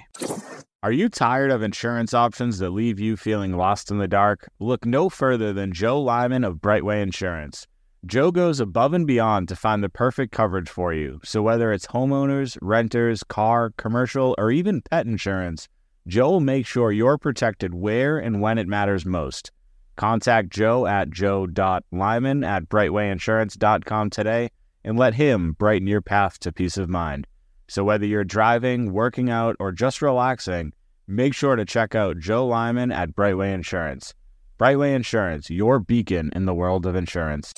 Are 0.82 0.94
you 0.94 1.10
tired 1.10 1.52
of 1.52 1.64
insurance 1.64 2.14
options 2.14 2.60
that 2.60 2.70
leave 2.70 2.98
you 2.98 3.18
feeling 3.18 3.58
lost 3.58 3.92
in 3.92 3.98
the 3.98 4.08
dark? 4.08 4.50
Look 4.62 4.86
no 4.86 5.10
further 5.10 5.52
than 5.52 5.74
Joe 5.74 6.00
Lyman 6.00 6.46
of 6.46 6.62
Brightway 6.62 7.02
Insurance. 7.02 7.68
Joe 8.06 8.32
goes 8.32 8.62
above 8.62 8.94
and 8.94 9.06
beyond 9.06 9.50
to 9.50 9.58
find 9.58 9.84
the 9.84 9.90
perfect 9.90 10.32
coverage 10.32 10.70
for 10.70 10.94
you. 10.94 11.20
So 11.26 11.42
whether 11.42 11.74
it's 11.74 11.88
homeowners, 11.88 12.58
renters, 12.62 13.26
car, 13.26 13.74
commercial, 13.76 14.36
or 14.38 14.52
even 14.52 14.82
pet 14.82 15.06
insurance, 15.06 15.68
Joe 16.08 16.32
will 16.32 16.40
make 16.40 16.66
sure 16.66 16.94
you're 16.94 17.18
protected 17.18 17.74
where 17.74 18.18
and 18.18 18.42
when 18.42 18.58
it 18.58 18.70
matters 18.70 19.06
most. 19.06 19.52
Contact 19.98 20.50
Joe 20.50 20.86
at 20.86 21.10
joe.lyman 21.10 22.44
at 22.46 22.70
brightwayinsurance.com 22.70 24.10
today 24.10 24.50
and 24.86 24.98
let 24.98 25.16
him 25.16 25.52
brighten 25.60 25.88
your 25.88 26.02
path 26.02 26.40
to 26.40 26.54
peace 26.54 26.78
of 26.78 26.88
mind. 26.88 27.28
So 27.68 27.84
whether 27.84 28.06
you're 28.06 28.24
driving, 28.24 28.94
working 28.94 29.30
out, 29.30 29.58
or 29.60 29.74
just 29.74 30.02
relaxing, 30.02 30.72
make 31.06 31.34
sure 31.34 31.58
to 31.58 31.66
check 31.66 31.96
out 31.96 32.18
Joe 32.18 32.48
Lyman 32.48 32.94
at 32.94 33.14
Brightway 33.14 33.54
Insurance. 33.54 34.14
Brightway 34.60 34.94
Insurance, 34.94 35.50
your 35.50 35.80
beacon 35.80 36.34
in 36.36 36.46
the 36.46 36.54
world 36.54 36.86
of 36.86 36.94
insurance. 36.94 37.54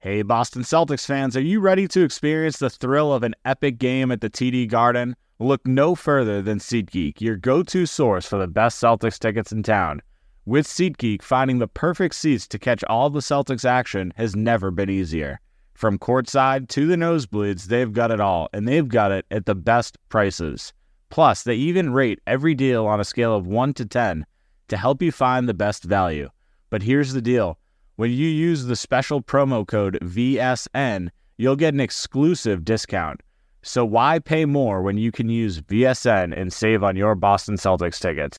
Hey, 0.00 0.20
Boston 0.20 0.64
Celtics 0.64 1.06
fans, 1.06 1.34
are 1.34 1.40
you 1.40 1.60
ready 1.60 1.88
to 1.88 2.04
experience 2.04 2.58
the 2.58 2.68
thrill 2.68 3.10
of 3.10 3.22
an 3.22 3.34
epic 3.46 3.78
game 3.78 4.12
at 4.12 4.20
the 4.20 4.28
TD 4.28 4.68
Garden? 4.68 5.16
Look 5.38 5.66
no 5.66 5.94
further 5.94 6.42
than 6.42 6.58
SeatGeek, 6.58 7.22
your 7.22 7.36
go 7.36 7.62
to 7.62 7.86
source 7.86 8.26
for 8.26 8.36
the 8.36 8.46
best 8.46 8.82
Celtics 8.82 9.18
tickets 9.18 9.50
in 9.50 9.62
town. 9.62 10.02
With 10.44 10.66
SeatGeek, 10.66 11.22
finding 11.22 11.58
the 11.58 11.68
perfect 11.68 12.14
seats 12.14 12.46
to 12.48 12.58
catch 12.58 12.84
all 12.84 13.08
the 13.08 13.20
Celtics 13.20 13.64
action 13.64 14.12
has 14.16 14.36
never 14.36 14.70
been 14.70 14.90
easier. 14.90 15.40
From 15.72 15.98
courtside 15.98 16.68
to 16.68 16.86
the 16.86 16.96
nosebleeds, 16.96 17.64
they've 17.64 17.94
got 17.94 18.10
it 18.10 18.20
all, 18.20 18.50
and 18.52 18.68
they've 18.68 18.86
got 18.86 19.10
it 19.10 19.24
at 19.30 19.46
the 19.46 19.54
best 19.54 19.96
prices. 20.10 20.74
Plus, 21.08 21.44
they 21.44 21.54
even 21.54 21.94
rate 21.94 22.20
every 22.26 22.54
deal 22.54 22.84
on 22.86 23.00
a 23.00 23.04
scale 23.04 23.34
of 23.34 23.46
1 23.46 23.72
to 23.72 23.86
10 23.86 24.26
to 24.68 24.76
help 24.76 25.02
you 25.02 25.12
find 25.12 25.48
the 25.48 25.54
best 25.54 25.84
value. 25.84 26.30
But 26.70 26.82
here's 26.82 27.12
the 27.12 27.22
deal 27.22 27.58
when 27.96 28.10
you 28.10 28.28
use 28.28 28.64
the 28.64 28.76
special 28.76 29.22
promo 29.22 29.66
code 29.66 29.98
VSN, 30.02 31.08
you'll 31.36 31.56
get 31.56 31.74
an 31.74 31.80
exclusive 31.80 32.64
discount. 32.64 33.22
So 33.62 33.84
why 33.84 34.18
pay 34.18 34.44
more 34.44 34.82
when 34.82 34.96
you 34.98 35.10
can 35.10 35.28
use 35.28 35.60
VSN 35.60 36.38
and 36.38 36.52
save 36.52 36.84
on 36.84 36.96
your 36.96 37.14
Boston 37.14 37.56
Celtics 37.56 38.00
tickets? 38.00 38.38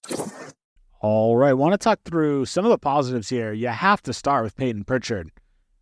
All 1.01 1.35
right, 1.35 1.53
want 1.53 1.73
to 1.73 1.77
talk 1.77 1.99
through 2.05 2.45
some 2.45 2.65
of 2.65 2.69
the 2.69 2.77
positives 2.77 3.29
here. 3.29 3.53
You 3.53 3.67
have 3.67 4.01
to 4.03 4.13
start 4.13 4.43
with 4.43 4.55
Peyton 4.55 4.83
Pritchard. 4.83 5.31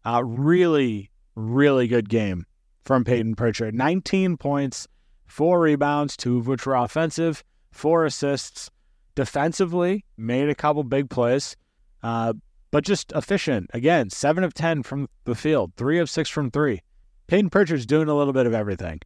Uh, 0.03 0.23
really 0.23 1.09
really 1.35 1.87
good 1.87 2.09
game 2.09 2.45
from 2.83 3.03
Peyton 3.03 3.35
Pritchard. 3.35 3.75
19 3.75 4.37
points, 4.37 4.87
four 5.25 5.59
rebounds, 5.59 6.17
two 6.17 6.37
of 6.37 6.47
which 6.47 6.65
were 6.65 6.75
offensive, 6.75 7.43
four 7.71 8.05
assists. 8.05 8.71
Defensively, 9.15 10.05
made 10.17 10.49
a 10.49 10.55
couple 10.55 10.83
big 10.83 11.09
plays, 11.09 11.55
uh, 12.03 12.33
but 12.71 12.83
just 12.83 13.11
efficient. 13.13 13.69
Again, 13.73 14.09
seven 14.09 14.43
of 14.43 14.53
10 14.53 14.83
from 14.83 15.07
the 15.23 15.35
field, 15.35 15.71
three 15.77 15.99
of 15.99 16.09
six 16.09 16.29
from 16.29 16.51
three. 16.51 16.81
Peyton 17.27 17.49
Pritchard's 17.49 17.85
doing 17.85 18.09
a 18.09 18.15
little 18.15 18.33
bit 18.33 18.45
of 18.45 18.53
everything. 18.53 18.99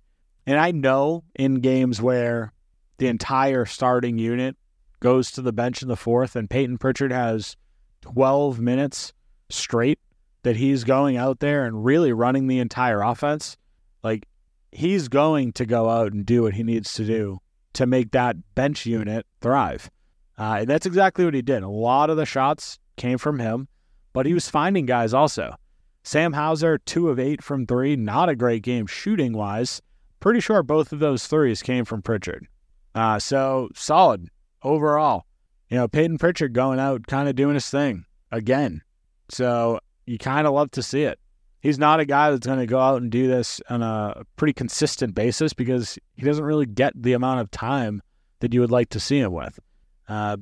And 0.45 0.59
I 0.59 0.71
know 0.71 1.23
in 1.35 1.61
games 1.61 2.01
where 2.01 2.53
the 2.97 3.07
entire 3.07 3.65
starting 3.65 4.17
unit 4.17 4.57
goes 4.99 5.31
to 5.31 5.41
the 5.41 5.53
bench 5.53 5.81
in 5.81 5.87
the 5.87 5.95
fourth 5.95 6.35
and 6.35 6.49
Peyton 6.49 6.77
Pritchard 6.77 7.11
has 7.11 7.55
12 8.01 8.59
minutes 8.59 9.13
straight 9.49 9.99
that 10.43 10.55
he's 10.55 10.83
going 10.83 11.17
out 11.17 11.39
there 11.39 11.65
and 11.65 11.83
really 11.85 12.13
running 12.13 12.47
the 12.47 12.59
entire 12.59 13.01
offense, 13.01 13.57
like 14.03 14.27
he's 14.71 15.07
going 15.07 15.53
to 15.53 15.65
go 15.65 15.89
out 15.89 16.13
and 16.13 16.25
do 16.25 16.43
what 16.43 16.53
he 16.53 16.63
needs 16.63 16.93
to 16.93 17.05
do 17.05 17.39
to 17.73 17.85
make 17.85 18.11
that 18.11 18.35
bench 18.55 18.85
unit 18.85 19.25
thrive. 19.41 19.89
Uh, 20.39 20.59
and 20.61 20.67
that's 20.67 20.85
exactly 20.85 21.25
what 21.25 21.33
he 21.33 21.41
did. 21.41 21.63
A 21.63 21.69
lot 21.69 22.09
of 22.09 22.15
the 22.15 22.25
shots 22.25 22.79
came 22.95 23.17
from 23.17 23.39
him, 23.39 23.67
but 24.13 24.25
he 24.25 24.33
was 24.33 24.49
finding 24.49 24.85
guys 24.85 25.13
also. 25.13 25.53
Sam 26.03 26.31
Hauser, 26.31 26.77
two 26.77 27.09
of 27.09 27.19
eight 27.19 27.43
from 27.43 27.65
three, 27.67 27.97
not 27.97 28.29
a 28.29 28.35
great 28.35 28.63
game 28.63 28.87
shooting 28.87 29.33
wise. 29.33 29.81
Pretty 30.21 30.39
sure 30.39 30.63
both 30.63 30.93
of 30.93 30.99
those 30.99 31.27
threes 31.27 31.61
came 31.61 31.83
from 31.83 32.01
Pritchard. 32.01 32.47
Uh, 32.95 33.19
so 33.19 33.69
solid 33.75 34.29
overall. 34.63 35.25
You 35.69 35.77
know, 35.77 35.87
Peyton 35.87 36.17
Pritchard 36.17 36.53
going 36.53 36.79
out, 36.79 37.05
kind 37.05 37.27
of 37.27 37.35
doing 37.35 37.53
his 37.53 37.69
thing 37.69 38.05
again. 38.31 38.81
So 39.29 39.79
you 40.05 40.17
kind 40.17 40.47
of 40.47 40.53
love 40.53 40.71
to 40.71 40.81
see 40.81 41.03
it. 41.03 41.19
He's 41.61 41.77
not 41.77 41.99
a 41.99 42.05
guy 42.05 42.31
that's 42.31 42.47
going 42.47 42.59
to 42.59 42.65
go 42.65 42.79
out 42.79 43.01
and 43.01 43.11
do 43.11 43.27
this 43.27 43.61
on 43.69 43.83
a 43.83 44.23
pretty 44.37 44.53
consistent 44.53 45.13
basis 45.13 45.51
because 45.51 45.99
he 46.15 46.23
doesn't 46.23 46.45
really 46.45 46.65
get 46.65 46.93
the 46.95 47.13
amount 47.13 47.41
of 47.41 47.51
time 47.51 48.01
that 48.39 48.53
you 48.53 48.61
would 48.61 48.71
like 48.71 48.89
to 48.89 48.99
see 49.01 49.19
him 49.19 49.33
with. 49.33 49.59
Uh, 50.09 50.37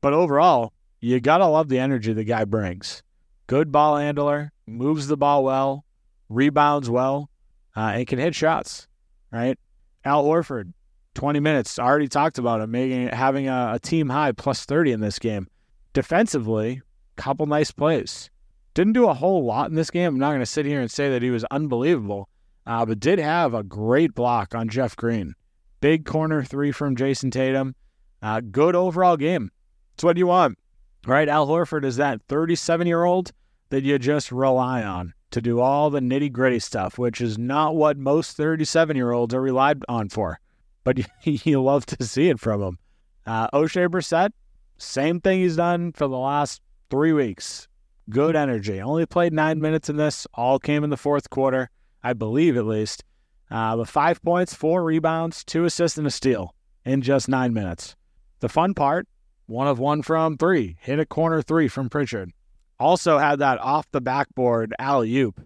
but 0.00 0.12
overall, 0.12 0.72
you 1.00 1.20
got 1.20 1.38
to 1.38 1.46
love 1.46 1.68
the 1.68 1.78
energy 1.78 2.12
the 2.12 2.24
guy 2.24 2.44
brings. 2.44 3.02
Good 3.46 3.70
ball 3.70 3.98
handler, 3.98 4.52
moves 4.66 5.06
the 5.06 5.16
ball 5.16 5.44
well, 5.44 5.84
rebounds 6.28 6.88
well, 6.88 7.30
uh, 7.76 7.92
and 7.94 8.06
can 8.06 8.18
hit 8.18 8.34
shots, 8.34 8.88
right? 9.30 9.58
Al 10.04 10.24
Horford, 10.24 10.72
20 11.14 11.40
minutes. 11.40 11.78
Already 11.78 12.08
talked 12.08 12.38
about 12.38 12.60
him 12.60 12.70
making 12.70 13.08
having 13.08 13.48
a, 13.48 13.72
a 13.74 13.78
team 13.78 14.08
high 14.08 14.32
plus 14.32 14.64
30 14.64 14.92
in 14.92 15.00
this 15.00 15.18
game. 15.18 15.48
Defensively, 15.92 16.80
couple 17.16 17.46
nice 17.46 17.70
plays. 17.70 18.30
Didn't 18.72 18.94
do 18.94 19.08
a 19.08 19.14
whole 19.14 19.44
lot 19.44 19.68
in 19.68 19.76
this 19.76 19.90
game. 19.90 20.14
I'm 20.14 20.18
not 20.18 20.30
going 20.30 20.40
to 20.40 20.46
sit 20.46 20.64
here 20.64 20.80
and 20.80 20.90
say 20.90 21.10
that 21.10 21.22
he 21.22 21.30
was 21.30 21.44
unbelievable, 21.50 22.28
uh, 22.66 22.86
but 22.86 23.00
did 23.00 23.18
have 23.18 23.52
a 23.52 23.62
great 23.62 24.14
block 24.14 24.54
on 24.54 24.68
Jeff 24.68 24.96
Green. 24.96 25.34
Big 25.80 26.04
corner 26.04 26.42
three 26.42 26.72
from 26.72 26.96
Jayson 26.96 27.30
Tatum. 27.30 27.74
Uh, 28.22 28.40
good 28.40 28.74
overall 28.74 29.16
game. 29.16 29.50
It's 29.94 30.04
what 30.04 30.16
you 30.16 30.26
want, 30.26 30.58
right? 31.06 31.28
Al 31.28 31.46
Horford 31.46 31.84
is 31.84 31.96
that 31.96 32.20
37 32.28 32.86
year 32.86 33.04
old 33.04 33.32
that 33.70 33.82
you 33.84 33.98
just 33.98 34.30
rely 34.32 34.82
on 34.82 35.14
to 35.30 35.40
do 35.40 35.60
all 35.60 35.90
the 35.90 36.00
nitty 36.00 36.32
gritty 36.32 36.58
stuff, 36.58 36.98
which 36.98 37.20
is 37.20 37.38
not 37.38 37.76
what 37.76 37.96
most 37.96 38.36
37 38.36 38.96
year 38.96 39.12
olds 39.12 39.34
are 39.34 39.40
relied 39.40 39.82
on 39.88 40.08
for. 40.08 40.40
But 40.84 40.98
you 41.24 41.62
love 41.62 41.86
to 41.86 42.04
see 42.04 42.28
it 42.28 42.40
from 42.40 42.62
him. 42.62 42.78
Uh, 43.26 43.48
Oshae 43.50 43.88
Brissett, 43.88 44.30
same 44.78 45.20
thing 45.20 45.40
he's 45.40 45.56
done 45.56 45.92
for 45.92 46.08
the 46.08 46.18
last 46.18 46.60
three 46.90 47.12
weeks. 47.12 47.68
Good 48.08 48.34
energy. 48.34 48.80
Only 48.80 49.06
played 49.06 49.32
nine 49.32 49.60
minutes 49.60 49.88
in 49.88 49.96
this. 49.96 50.26
All 50.34 50.58
came 50.58 50.82
in 50.82 50.90
the 50.90 50.96
fourth 50.96 51.30
quarter, 51.30 51.70
I 52.02 52.12
believe 52.12 52.56
at 52.56 52.66
least. 52.66 53.04
Uh, 53.50 53.76
but 53.76 53.88
five 53.88 54.22
points, 54.22 54.54
four 54.54 54.82
rebounds, 54.82 55.44
two 55.44 55.64
assists, 55.64 55.98
and 55.98 56.06
a 56.06 56.10
steal 56.10 56.54
in 56.84 57.02
just 57.02 57.28
nine 57.28 57.52
minutes. 57.52 57.94
The 58.40 58.48
fun 58.48 58.74
part, 58.74 59.06
one 59.46 59.66
of 59.66 59.78
one 59.78 60.02
from 60.02 60.36
three, 60.36 60.76
hit 60.80 60.98
a 60.98 61.06
corner 61.06 61.42
three 61.42 61.68
from 61.68 61.90
Pritchard. 61.90 62.32
Also 62.78 63.18
had 63.18 63.38
that 63.40 63.58
off 63.58 63.90
the 63.90 64.00
backboard 64.00 64.74
alley 64.78 65.16
oop 65.18 65.40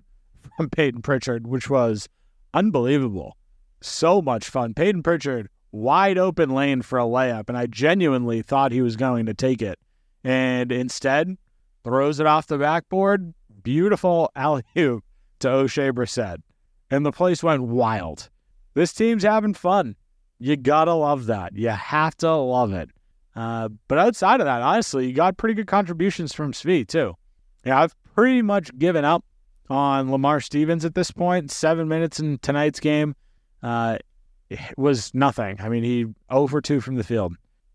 from 0.56 0.70
Peyton 0.70 1.02
Pritchard, 1.02 1.46
which 1.46 1.68
was 1.68 2.08
unbelievable. 2.52 3.36
So 3.80 4.22
much 4.22 4.48
fun. 4.48 4.74
Peyton 4.74 5.02
Pritchard, 5.02 5.48
wide 5.72 6.18
open 6.18 6.50
lane 6.50 6.82
for 6.82 6.98
a 6.98 7.02
layup, 7.02 7.48
and 7.48 7.58
I 7.58 7.66
genuinely 7.66 8.42
thought 8.42 8.70
he 8.70 8.80
was 8.80 8.96
going 8.96 9.26
to 9.26 9.34
take 9.34 9.60
it. 9.60 9.78
And 10.22 10.70
instead, 10.70 11.36
throws 11.82 12.20
it 12.20 12.26
off 12.26 12.46
the 12.46 12.58
backboard. 12.58 13.34
Beautiful 13.62 14.30
alley 14.36 14.62
oop 14.78 15.04
to 15.40 15.48
Oshae 15.48 15.92
Brissett. 15.92 16.38
And 16.90 17.04
the 17.04 17.12
place 17.12 17.42
went 17.42 17.62
wild. 17.64 18.30
This 18.74 18.92
team's 18.92 19.24
having 19.24 19.54
fun. 19.54 19.96
You 20.38 20.56
gotta 20.56 20.94
love 20.94 21.26
that. 21.26 21.56
You 21.56 21.68
have 21.68 22.16
to 22.18 22.32
love 22.32 22.72
it. 22.72 22.90
Uh, 23.36 23.68
but 23.88 23.98
outside 23.98 24.40
of 24.40 24.46
that, 24.46 24.62
honestly, 24.62 25.06
you 25.06 25.12
got 25.12 25.36
pretty 25.36 25.54
good 25.54 25.66
contributions 25.66 26.32
from 26.32 26.52
Svi 26.52 26.86
too. 26.86 27.14
Yeah, 27.64 27.80
I've 27.80 27.94
pretty 28.14 28.42
much 28.42 28.76
given 28.78 29.04
up 29.04 29.24
on 29.68 30.10
Lamar 30.10 30.40
Stevens 30.40 30.84
at 30.84 30.94
this 30.94 31.10
point. 31.10 31.50
Seven 31.50 31.88
minutes 31.88 32.20
in 32.20 32.38
tonight's 32.38 32.80
game 32.80 33.14
uh, 33.62 33.98
was 34.76 35.12
nothing. 35.14 35.60
I 35.60 35.68
mean, 35.68 35.82
he 35.82 36.06
over 36.30 36.60
2 36.60 36.80
from 36.80 36.96
the 36.96 37.04
field. 37.04 37.34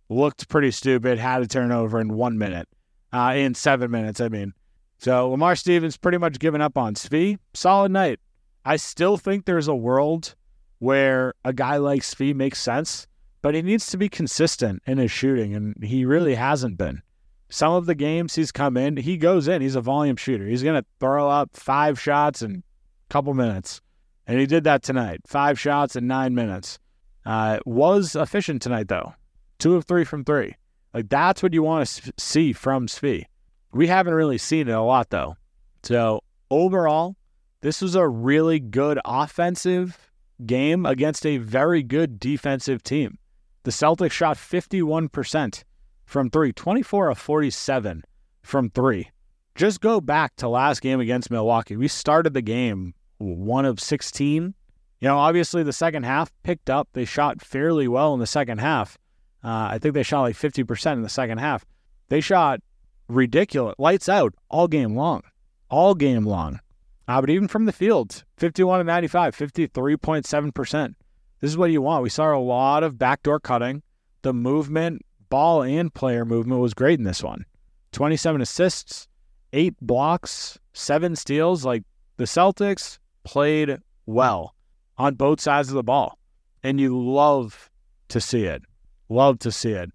Looked 0.09 0.47
pretty 0.49 0.71
stupid, 0.71 1.19
had 1.19 1.41
a 1.41 1.47
turnover 1.47 1.99
in 1.99 2.13
one 2.13 2.37
minute 2.37 2.67
uh, 3.13 3.33
in 3.35 3.53
seven 3.53 3.91
minutes, 3.91 4.19
I 4.21 4.29
mean. 4.29 4.53
So 4.97 5.29
Lamar 5.29 5.55
Stevens 5.55 5.97
pretty 5.97 6.17
much 6.17 6.39
given 6.39 6.61
up 6.61 6.77
on 6.77 6.95
Svi. 6.95 7.37
Solid 7.53 7.91
night. 7.91 8.19
I 8.65 8.75
still 8.75 9.17
think 9.17 9.45
there's 9.45 9.67
a 9.67 9.75
world 9.75 10.35
where 10.79 11.33
a 11.45 11.53
guy 11.53 11.77
like 11.77 12.01
Svi 12.01 12.33
makes 12.33 12.59
sense, 12.59 13.07
but 13.41 13.55
he 13.55 13.61
needs 13.61 13.87
to 13.87 13.97
be 13.97 14.09
consistent 14.09 14.81
in 14.85 14.97
his 14.97 15.11
shooting, 15.11 15.53
and 15.55 15.81
he 15.83 16.05
really 16.05 16.35
hasn't 16.35 16.77
been. 16.77 17.01
Some 17.49 17.73
of 17.73 17.85
the 17.85 17.95
games 17.95 18.35
he's 18.35 18.51
come 18.51 18.77
in, 18.77 18.97
he 18.97 19.17
goes 19.17 19.47
in. 19.47 19.61
He's 19.61 19.75
a 19.75 19.81
volume 19.81 20.15
shooter. 20.15 20.45
He's 20.45 20.63
going 20.63 20.81
to 20.81 20.87
throw 20.99 21.29
up 21.29 21.55
five 21.55 21.99
shots 21.99 22.41
in 22.41 22.63
a 23.09 23.13
couple 23.13 23.33
minutes. 23.33 23.81
And 24.27 24.39
he 24.39 24.45
did 24.45 24.65
that 24.65 24.83
tonight. 24.83 25.21
Five 25.25 25.59
shots 25.59 25.95
in 25.95 26.05
nine 26.05 26.35
minutes. 26.35 26.77
Uh, 27.25 27.57
was 27.65 28.15
efficient 28.15 28.61
tonight, 28.61 28.87
though. 28.87 29.13
Two 29.57 29.75
of 29.75 29.85
three 29.85 30.03
from 30.03 30.23
three. 30.23 30.55
Like 30.93 31.09
that's 31.09 31.43
what 31.43 31.53
you 31.53 31.63
want 31.63 31.87
to 31.87 32.13
see 32.17 32.53
from 32.53 32.87
Svi. 32.87 33.25
We 33.71 33.87
haven't 33.87 34.13
really 34.13 34.37
seen 34.37 34.67
it 34.67 34.73
a 34.73 34.81
lot 34.81 35.09
though. 35.09 35.35
So 35.83 36.23
overall, 36.49 37.15
this 37.61 37.81
was 37.81 37.95
a 37.95 38.07
really 38.07 38.59
good 38.59 38.99
offensive 39.05 40.08
game 40.45 40.85
against 40.85 41.25
a 41.25 41.37
very 41.37 41.83
good 41.83 42.19
defensive 42.19 42.83
team. 42.83 43.17
The 43.63 43.71
Celtics 43.71 44.11
shot 44.11 44.37
51% 44.37 45.63
from 46.05 46.29
three, 46.29 46.53
24 46.53 47.09
of 47.09 47.17
47 47.17 48.03
from 48.41 48.69
three. 48.69 49.09
Just 49.55 49.81
go 49.81 49.99
back 49.99 50.35
to 50.37 50.47
last 50.47 50.81
game 50.81 50.99
against 50.99 51.29
Milwaukee. 51.29 51.75
We 51.75 51.87
started 51.87 52.33
the 52.33 52.41
game 52.41 52.93
one 53.17 53.65
of 53.65 53.79
16. 53.79 54.53
You 55.01 55.07
know, 55.07 55.17
obviously 55.17 55.63
the 55.63 55.73
second 55.73 56.03
half 56.03 56.31
picked 56.43 56.69
up. 56.69 56.89
They 56.93 57.05
shot 57.05 57.41
fairly 57.41 57.87
well 57.87 58.13
in 58.13 58.19
the 58.19 58.27
second 58.27 58.59
half. 58.59 58.97
Uh, 59.43 59.69
I 59.71 59.79
think 59.79 59.93
they 59.93 60.03
shot 60.03 60.21
like 60.21 60.35
50% 60.35 60.93
in 60.93 61.01
the 61.01 61.09
second 61.09 61.37
half. 61.37 61.65
They 62.09 62.21
shot 62.21 62.61
ridiculous, 63.07 63.75
lights 63.77 64.09
out 64.09 64.33
all 64.49 64.67
game 64.67 64.95
long, 64.95 65.21
all 65.69 65.95
game 65.95 66.25
long. 66.25 66.59
Uh, 67.09 67.19
but 67.19 67.31
even 67.31 67.47
from 67.47 67.65
the 67.65 67.73
field, 67.73 68.23
51 68.37 68.81
to 68.81 68.83
95, 68.83 69.35
53.7%. 69.35 70.93
This 71.39 71.49
is 71.49 71.57
what 71.57 71.71
you 71.71 71.81
want. 71.81 72.03
We 72.03 72.09
saw 72.09 72.35
a 72.35 72.37
lot 72.37 72.83
of 72.83 72.99
backdoor 72.99 73.39
cutting. 73.39 73.81
The 74.21 74.31
movement, 74.31 75.03
ball 75.27 75.63
and 75.63 75.91
player 75.91 76.23
movement 76.23 76.61
was 76.61 76.75
great 76.75 76.99
in 76.99 77.05
this 77.05 77.23
one. 77.23 77.45
27 77.93 78.41
assists, 78.41 79.07
eight 79.53 79.73
blocks, 79.81 80.59
seven 80.73 81.15
steals. 81.15 81.65
Like 81.65 81.81
the 82.17 82.25
Celtics 82.25 82.99
played 83.23 83.79
well 84.05 84.53
on 84.95 85.15
both 85.15 85.41
sides 85.41 85.69
of 85.69 85.73
the 85.73 85.83
ball. 85.83 86.19
And 86.61 86.79
you 86.79 86.95
love 86.95 87.71
to 88.09 88.21
see 88.21 88.43
it. 88.43 88.61
Love 89.09 89.39
to 89.39 89.51
see 89.51 89.71
it. 89.71 89.89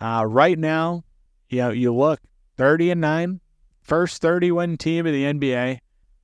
Uh, 0.00 0.24
right 0.24 0.56
now, 0.56 1.02
you 1.48 1.62
know, 1.62 1.70
you 1.70 1.92
look 1.92 2.20
30 2.58 2.92
and 2.92 3.00
9, 3.00 3.40
first 3.82 4.22
30 4.22 4.52
win 4.52 4.76
team 4.76 5.04
in 5.04 5.12
the 5.12 5.24
NBA, 5.24 5.80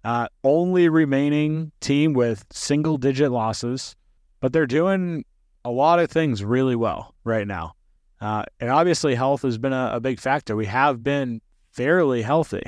uh, 0.06 0.28
only 0.44 0.88
remaining 0.88 1.72
team 1.80 2.12
with 2.12 2.46
single 2.52 2.96
digit 2.96 3.32
losses, 3.32 3.96
but 4.38 4.52
they're 4.52 4.64
doing 4.64 5.24
a 5.64 5.70
lot 5.72 5.98
of 5.98 6.08
things 6.08 6.44
really 6.44 6.76
well 6.76 7.12
right 7.24 7.44
now. 7.44 7.72
Uh, 8.20 8.44
and 8.60 8.70
obviously, 8.70 9.16
health 9.16 9.42
has 9.42 9.58
been 9.58 9.72
a, 9.72 9.90
a, 9.94 10.00
big 10.00 10.20
factor. 10.20 10.54
We 10.54 10.66
have 10.66 11.02
been 11.02 11.40
fairly 11.72 12.22
healthy, 12.22 12.62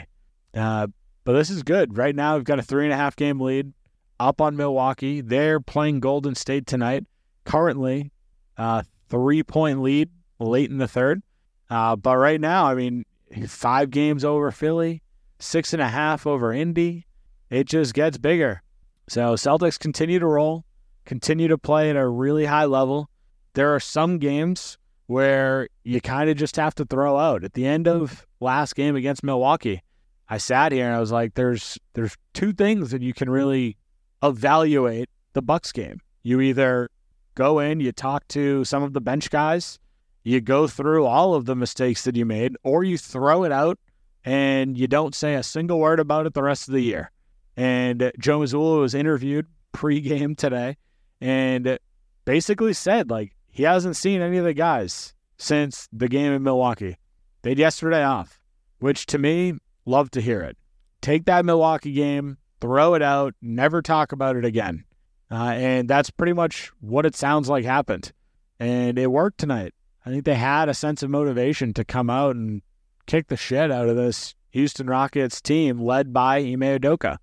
uh, 0.52 0.88
but 1.22 1.34
this 1.34 1.48
is 1.48 1.62
good. 1.62 1.96
Right 1.96 2.16
now, 2.16 2.34
we've 2.34 2.44
got 2.44 2.58
a 2.58 2.62
three 2.62 2.82
and 2.82 2.92
a 2.92 2.96
half 2.96 3.14
game 3.14 3.38
lead 3.38 3.72
up 4.18 4.40
on 4.40 4.56
Milwaukee. 4.56 5.20
They're 5.20 5.60
playing 5.60 6.00
Golden 6.00 6.34
State 6.34 6.66
tonight. 6.66 7.04
Currently, 7.44 8.10
uh, 8.56 8.82
three 9.08 9.44
point 9.44 9.80
lead 9.80 10.10
late 10.40 10.70
in 10.70 10.78
the 10.78 10.88
third. 10.88 11.22
Uh, 11.70 11.94
but 11.94 12.16
right 12.16 12.40
now, 12.40 12.64
I 12.64 12.74
mean, 12.74 13.04
five 13.46 13.90
games 13.90 14.24
over 14.24 14.50
Philly, 14.50 15.04
six 15.38 15.72
and 15.72 15.80
a 15.80 15.88
half 15.88 16.26
over 16.26 16.52
Indy. 16.52 17.04
It 17.50 17.64
just 17.64 17.94
gets 17.94 18.18
bigger. 18.18 18.62
So 19.08 19.34
Celtics 19.34 19.78
continue 19.78 20.18
to 20.18 20.26
roll, 20.26 20.64
continue 21.04 21.48
to 21.48 21.58
play 21.58 21.90
at 21.90 21.96
a 21.96 22.06
really 22.06 22.44
high 22.44 22.66
level. 22.66 23.08
There 23.54 23.74
are 23.74 23.80
some 23.80 24.18
games 24.18 24.76
where 25.06 25.68
you 25.82 26.00
kind 26.00 26.28
of 26.28 26.36
just 26.36 26.56
have 26.56 26.74
to 26.76 26.84
throw 26.84 27.16
out. 27.16 27.42
At 27.42 27.54
the 27.54 27.66
end 27.66 27.88
of 27.88 28.26
last 28.40 28.76
game 28.76 28.94
against 28.94 29.24
Milwaukee, 29.24 29.82
I 30.28 30.36
sat 30.36 30.72
here 30.72 30.86
and 30.86 30.94
I 30.94 31.00
was 31.00 31.10
like, 31.10 31.34
"There's 31.34 31.78
there's 31.94 32.16
two 32.34 32.52
things 32.52 32.90
that 32.90 33.00
you 33.00 33.14
can 33.14 33.30
really 33.30 33.78
evaluate 34.22 35.08
the 35.32 35.40
Bucks 35.40 35.72
game. 35.72 36.00
You 36.22 36.42
either 36.42 36.90
go 37.34 37.58
in, 37.58 37.80
you 37.80 37.92
talk 37.92 38.28
to 38.28 38.64
some 38.64 38.82
of 38.82 38.92
the 38.92 39.00
bench 39.00 39.30
guys, 39.30 39.78
you 40.22 40.42
go 40.42 40.66
through 40.66 41.06
all 41.06 41.34
of 41.34 41.46
the 41.46 41.56
mistakes 41.56 42.04
that 42.04 42.16
you 42.16 42.26
made, 42.26 42.56
or 42.62 42.84
you 42.84 42.98
throw 42.98 43.44
it 43.44 43.52
out 43.52 43.78
and 44.24 44.76
you 44.76 44.86
don't 44.86 45.14
say 45.14 45.34
a 45.34 45.42
single 45.42 45.78
word 45.78 46.00
about 46.00 46.26
it 46.26 46.34
the 46.34 46.42
rest 46.42 46.68
of 46.68 46.74
the 46.74 46.82
year. 46.82 47.10
And 47.58 48.12
Joe 48.20 48.38
Mazzulla 48.38 48.78
was 48.78 48.94
interviewed 48.94 49.46
pregame 49.74 50.36
today 50.36 50.76
and 51.20 51.76
basically 52.24 52.72
said, 52.72 53.10
like, 53.10 53.34
he 53.48 53.64
hasn't 53.64 53.96
seen 53.96 54.20
any 54.20 54.36
of 54.36 54.44
the 54.44 54.54
guys 54.54 55.12
since 55.38 55.88
the 55.92 56.06
game 56.06 56.32
in 56.32 56.44
Milwaukee. 56.44 56.98
They 57.42 57.50
had 57.50 57.58
yesterday 57.58 58.04
off, 58.04 58.40
which 58.78 59.06
to 59.06 59.18
me, 59.18 59.54
love 59.86 60.08
to 60.12 60.20
hear 60.20 60.40
it. 60.42 60.56
Take 61.00 61.24
that 61.24 61.44
Milwaukee 61.44 61.92
game, 61.92 62.38
throw 62.60 62.94
it 62.94 63.02
out, 63.02 63.34
never 63.42 63.82
talk 63.82 64.12
about 64.12 64.36
it 64.36 64.44
again. 64.44 64.84
Uh, 65.28 65.52
and 65.56 65.90
that's 65.90 66.10
pretty 66.10 66.34
much 66.34 66.70
what 66.80 67.06
it 67.06 67.16
sounds 67.16 67.48
like 67.48 67.64
happened. 67.64 68.12
And 68.60 69.00
it 69.00 69.10
worked 69.10 69.38
tonight. 69.38 69.74
I 70.06 70.10
think 70.10 70.24
they 70.24 70.36
had 70.36 70.68
a 70.68 70.74
sense 70.74 71.02
of 71.02 71.10
motivation 71.10 71.74
to 71.74 71.84
come 71.84 72.08
out 72.08 72.36
and 72.36 72.62
kick 73.06 73.26
the 73.26 73.36
shit 73.36 73.72
out 73.72 73.88
of 73.88 73.96
this 73.96 74.36
Houston 74.50 74.86
Rockets 74.86 75.40
team 75.40 75.80
led 75.80 76.12
by 76.12 76.38
Ime 76.38 76.60
Udoka, 76.60 77.18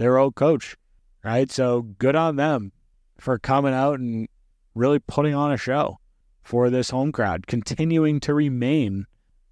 their 0.00 0.16
old 0.16 0.34
coach, 0.34 0.76
right? 1.22 1.52
So 1.52 1.82
good 1.82 2.16
on 2.16 2.36
them 2.36 2.72
for 3.18 3.38
coming 3.38 3.74
out 3.74 4.00
and 4.00 4.26
really 4.74 4.98
putting 4.98 5.34
on 5.34 5.52
a 5.52 5.58
show 5.58 5.98
for 6.42 6.70
this 6.70 6.88
home 6.88 7.12
crowd, 7.12 7.46
continuing 7.46 8.18
to 8.20 8.32
remain 8.32 9.04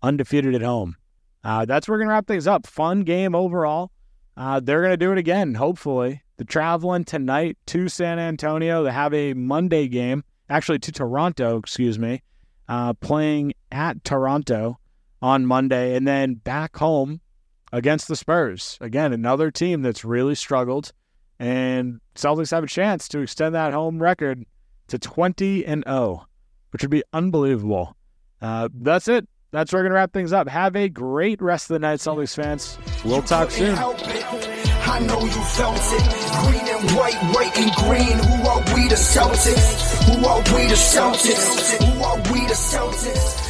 undefeated 0.02 0.54
at 0.54 0.62
home. 0.62 0.96
Uh, 1.44 1.66
that's 1.66 1.86
where 1.86 1.96
we're 1.96 1.98
going 1.98 2.08
to 2.08 2.14
wrap 2.14 2.26
things 2.26 2.46
up. 2.46 2.66
Fun 2.66 3.02
game 3.02 3.34
overall. 3.34 3.90
Uh, 4.38 4.58
they're 4.58 4.80
going 4.80 4.92
to 4.92 4.96
do 4.96 5.12
it 5.12 5.18
again, 5.18 5.54
hopefully. 5.54 6.22
The 6.38 6.44
traveling 6.44 7.04
tonight 7.04 7.58
to 7.66 7.90
San 7.90 8.18
Antonio. 8.18 8.84
They 8.84 8.92
have 8.92 9.12
a 9.12 9.34
Monday 9.34 9.86
game, 9.86 10.24
actually 10.48 10.78
to 10.78 10.92
Toronto, 10.92 11.58
excuse 11.58 11.98
me, 11.98 12.22
uh, 12.68 12.94
playing 12.94 13.52
at 13.70 14.02
Toronto 14.02 14.78
on 15.20 15.44
Monday, 15.44 15.94
and 15.94 16.08
then 16.08 16.36
back 16.36 16.74
home 16.78 17.20
against 17.72 18.08
the 18.08 18.16
Spurs. 18.16 18.78
Again, 18.80 19.12
another 19.12 19.50
team 19.50 19.82
that's 19.82 20.04
really 20.04 20.34
struggled, 20.34 20.92
and 21.38 22.00
Celtics 22.14 22.50
have 22.50 22.64
a 22.64 22.68
chance 22.68 23.08
to 23.08 23.20
extend 23.20 23.54
that 23.54 23.72
home 23.72 24.02
record 24.02 24.44
to 24.88 24.98
20 24.98 25.64
and 25.64 25.84
0, 25.86 26.26
which 26.70 26.82
would 26.82 26.90
be 26.90 27.02
unbelievable. 27.12 27.96
Uh, 28.40 28.68
that's 28.74 29.08
it. 29.08 29.28
That's 29.50 29.72
where 29.72 29.80
we're 29.80 29.84
going 29.84 29.92
to 29.92 29.96
wrap 29.96 30.12
things 30.12 30.32
up. 30.32 30.48
Have 30.48 30.76
a 30.76 30.88
great 30.88 31.40
rest 31.40 31.70
of 31.70 31.74
the 31.74 31.78
night, 31.78 32.00
Celtics 32.00 32.34
fans. 32.36 32.78
We'll 33.04 33.22
talk 33.22 33.50
soon. 33.50 33.76
I 33.78 35.00
know 35.00 35.20
you 35.20 35.30
felt 35.30 35.76
it. 35.78 36.28
Green 36.42 36.68
and 36.76 36.90
white, 36.92 37.14
white 37.34 37.56
and 37.58 37.72
green. 37.76 38.18
Who 38.18 38.48
are 38.48 38.60
we 38.74 38.88
the 38.88 38.96
Celtics? 38.96 40.04
Who 40.04 40.26
are 40.26 40.38
we 40.38 40.66
the 40.66 40.74
Celtics? 40.74 41.78
Who 41.82 42.02
are 42.04 42.16
we 42.32 42.46
the 42.46 42.54
Celtics? 42.54 43.47